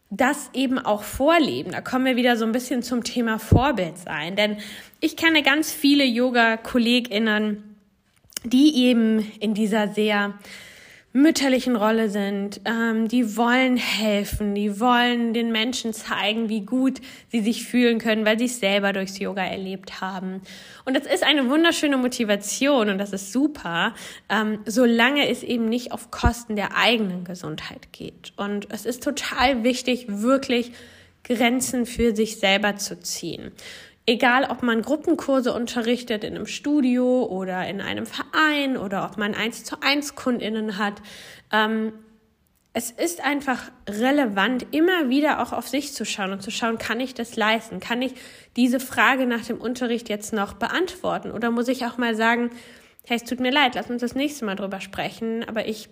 [0.09, 1.73] das eben auch vorleben.
[1.73, 4.37] Da kommen wir wieder so ein bisschen zum Thema Vorbild sein.
[4.37, 4.59] Denn
[5.01, 7.77] ich kenne ganz viele Yoga-KollegInnen,
[8.45, 10.35] die eben in dieser sehr
[11.17, 12.61] mütterlichen Rolle sind.
[12.65, 17.01] Ähm, die wollen helfen, die wollen den Menschen zeigen, wie gut
[17.33, 20.43] sie sich fühlen können, weil sie es selber durchs Yoga erlebt haben.
[20.85, 23.95] Und das ist eine wunderschöne Motivation und das ist super,
[24.29, 28.33] ähm, solange es eben nicht auf Kosten der eigenen Gesundheit geht.
[28.37, 30.73] Und es ist total wichtig, wirklich
[31.25, 33.53] Grenzen für sich selber zu ziehen.
[34.07, 39.35] Egal, ob man Gruppenkurse unterrichtet in einem Studio oder in einem Verein oder ob man
[39.35, 41.03] eins zu eins KundInnen hat.
[41.53, 41.93] Ähm,
[42.73, 47.01] es ist einfach relevant, immer wieder auch auf sich zu schauen und zu schauen, kann
[47.01, 47.81] ich das leisten?
[47.81, 48.13] Kann ich
[48.55, 51.31] diese Frage nach dem Unterricht jetzt noch beantworten?
[51.31, 52.51] Oder muss ich auch mal sagen,
[53.07, 55.89] hey, es tut mir leid, lass uns das nächste Mal drüber sprechen, aber ich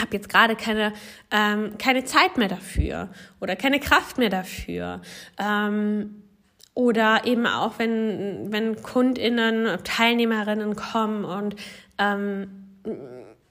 [0.00, 0.92] habe jetzt gerade keine,
[1.30, 5.02] ähm, keine Zeit mehr dafür oder keine Kraft mehr dafür.
[5.38, 6.23] Ähm,
[6.74, 11.56] oder eben auch, wenn, wenn KundInnen, Teilnehmerinnen kommen und
[11.98, 12.48] ähm,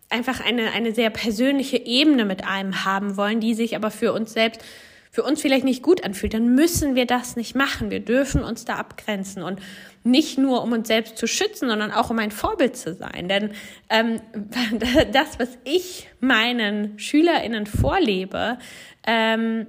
[0.09, 4.33] einfach eine, eine sehr persönliche Ebene mit einem haben wollen, die sich aber für uns
[4.33, 4.63] selbst,
[5.09, 7.91] für uns vielleicht nicht gut anfühlt, dann müssen wir das nicht machen.
[7.91, 9.59] Wir dürfen uns da abgrenzen und
[10.03, 13.29] nicht nur, um uns selbst zu schützen, sondern auch um ein Vorbild zu sein.
[13.29, 13.51] Denn
[13.89, 14.19] ähm,
[15.13, 18.57] das, was ich meinen SchülerInnen vorlebe,
[19.05, 19.67] ähm,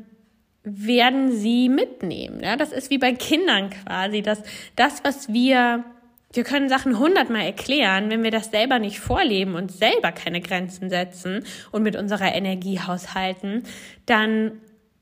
[0.64, 2.40] werden sie mitnehmen.
[2.42, 4.42] Ja, das ist wie bei Kindern quasi, dass
[4.76, 5.84] das, was wir,
[6.32, 10.88] wir können Sachen hundertmal erklären, wenn wir das selber nicht vorleben und selber keine Grenzen
[10.88, 13.64] setzen und mit unserer Energie haushalten,
[14.06, 14.52] dann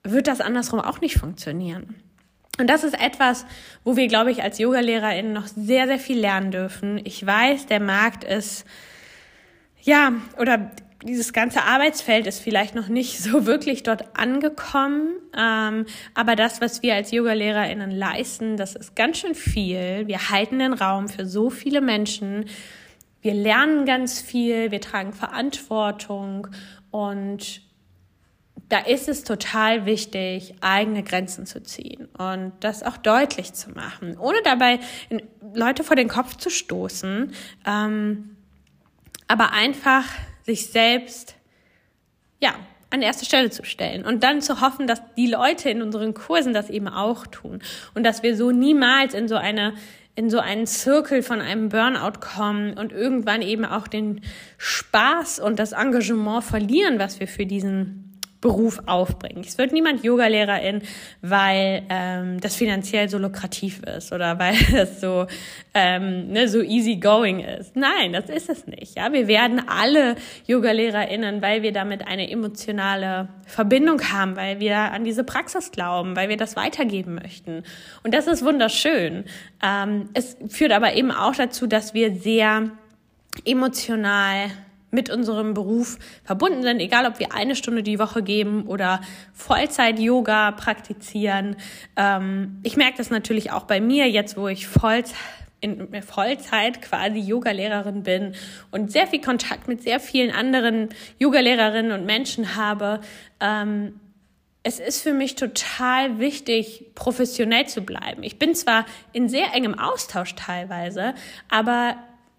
[0.03, 1.95] wird das andersrum auch nicht funktionieren.
[2.59, 3.47] Und das ist etwas,
[3.85, 7.01] wo wir, glaube ich, als YogalehrerInnen noch sehr, sehr viel lernen dürfen.
[7.05, 8.67] Ich weiß, der Markt ist,
[9.81, 10.71] ja, oder
[11.03, 15.11] dieses ganze Arbeitsfeld ist vielleicht noch nicht so wirklich dort angekommen.
[15.37, 20.07] Ähm, aber das, was wir als Yoga-LehrerInnen leisten, das ist ganz schön viel.
[20.07, 22.47] Wir halten den Raum für so viele Menschen.
[23.21, 26.49] Wir lernen ganz viel, wir tragen Verantwortung
[26.91, 27.63] und
[28.69, 34.17] da ist es total wichtig, eigene Grenzen zu ziehen und das auch deutlich zu machen,
[34.19, 34.81] ohne dabei
[35.55, 37.33] Leute vor den Kopf zu stoßen,
[37.67, 38.37] ähm,
[39.29, 40.05] aber einfach
[40.45, 41.37] sich selbst,
[42.41, 42.55] ja,
[42.91, 46.53] an erste Stelle zu stellen und dann zu hoffen, dass die Leute in unseren Kursen
[46.53, 47.63] das eben auch tun
[47.95, 49.75] und dass wir so niemals in so eine
[50.15, 54.21] in so einen Zirkel von einem Burnout kommen und irgendwann eben auch den
[54.59, 58.12] Spaß und das Engagement verlieren, was wir für diesen
[58.43, 59.45] Beruf aufbringen.
[59.47, 60.83] Es wird niemand Yogalehrerin,
[61.23, 65.27] weil ähm, das finanziell so lukrativ ist oder weil es so
[65.73, 67.77] ähm, ne, so easy going ist.
[67.77, 68.97] Nein, das ist es nicht.
[68.97, 75.05] Ja, wir werden alle Yogalehrerinnen, weil wir damit eine emotionale Verbindung haben, weil wir an
[75.05, 77.63] diese Praxis glauben, weil wir das weitergeben möchten.
[78.03, 79.25] Und das ist wunderschön.
[79.63, 82.71] Ähm, es führt aber eben auch dazu, dass wir sehr
[83.45, 84.51] emotional
[84.93, 89.01] mit unserem Beruf verbunden sind, egal ob wir eine Stunde die Woche geben oder
[89.33, 91.57] Vollzeit-Yoga praktizieren.
[91.97, 95.17] Ähm, ich merke das natürlich auch bei mir jetzt, wo ich Vollzeit
[95.63, 98.35] in Vollzeit quasi Yogalehrerin bin
[98.73, 103.01] und sehr viel Kontakt mit sehr vielen anderen Yogalehrerinnen und Menschen habe.
[103.41, 104.01] Ähm,
[104.65, 108.25] es ist für mich total wichtig, professionell zu bleiben.
[108.25, 111.15] Ich bin zwar in sehr engem Austausch teilweise,
[111.49, 111.97] aber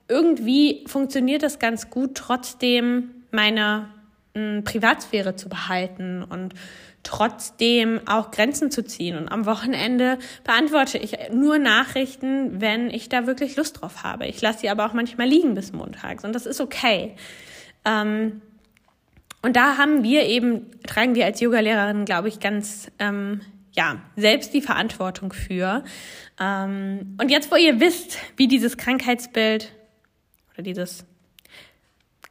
[0.08, 3.90] irgendwie funktioniert das ganz gut, trotzdem meine
[4.36, 6.54] mh, hm, Privatsphäre zu behalten und
[7.04, 9.18] trotzdem auch Grenzen zu ziehen.
[9.18, 14.26] Und am Wochenende beantworte ich nur Nachrichten, wenn ich da wirklich Lust drauf habe.
[14.28, 17.16] Ich lasse sie aber auch manchmal liegen bis montags und das ist okay.
[17.86, 18.42] Ähm,
[19.42, 23.42] und da haben wir eben, tragen wir als Yogalehrerin, glaube ich, ganz ähm,
[23.74, 25.84] ja, selbst die Verantwortung für.
[26.40, 29.74] Ähm, und jetzt, wo ihr wisst, wie dieses Krankheitsbild
[30.54, 31.06] oder dieses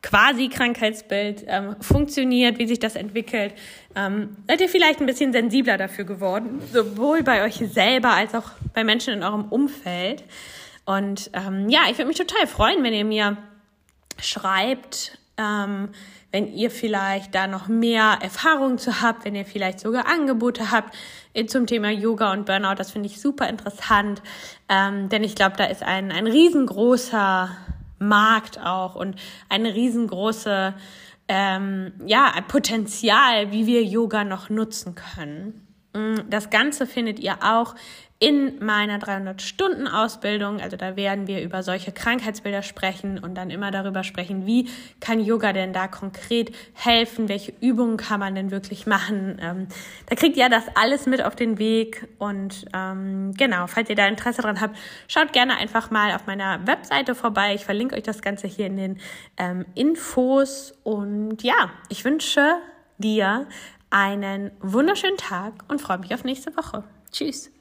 [0.02, 3.54] quasi Krankheitsbild ähm, funktioniert, wie sich das entwickelt,
[3.94, 8.50] ähm, seid ihr vielleicht ein bisschen sensibler dafür geworden, sowohl bei euch selber als auch
[8.74, 10.24] bei Menschen in eurem Umfeld.
[10.84, 13.36] Und ähm, ja, ich würde mich total freuen, wenn ihr mir
[14.20, 15.90] schreibt, ähm,
[16.32, 20.94] wenn ihr vielleicht da noch mehr Erfahrungen zu habt, wenn ihr vielleicht sogar Angebote habt
[21.46, 22.74] zum Thema Yoga und Burnout.
[22.74, 24.22] Das finde ich super interessant,
[24.68, 27.50] ähm, denn ich glaube, da ist ein, ein riesengroßer
[28.08, 29.16] Markt auch und
[29.48, 30.74] eine riesengroße
[31.28, 35.66] ähm, ja, Potenzial, wie wir Yoga noch nutzen können.
[35.94, 37.74] Mm, das Ganze findet ihr auch
[38.22, 40.60] in meiner 300-Stunden-Ausbildung.
[40.60, 44.68] Also da werden wir über solche Krankheitsbilder sprechen und dann immer darüber sprechen, wie
[45.00, 49.38] kann Yoga denn da konkret helfen, welche Übungen kann man denn wirklich machen.
[49.42, 49.66] Ähm,
[50.06, 54.06] da kriegt ihr das alles mit auf den Weg und ähm, genau, falls ihr da
[54.06, 54.76] Interesse dran habt,
[55.08, 57.56] schaut gerne einfach mal auf meiner Webseite vorbei.
[57.56, 59.00] Ich verlinke euch das Ganze hier in den
[59.36, 62.54] ähm, Infos und ja, ich wünsche
[62.98, 63.48] dir
[63.90, 66.84] einen wunderschönen Tag und freue mich auf nächste Woche.
[67.10, 67.51] Tschüss.